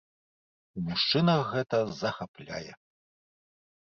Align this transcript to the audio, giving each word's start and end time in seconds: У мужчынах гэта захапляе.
У 0.79 0.85
мужчынах 0.87 1.43
гэта 1.51 1.77
захапляе. 2.01 2.73